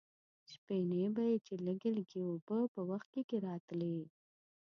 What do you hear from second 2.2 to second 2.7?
اوبه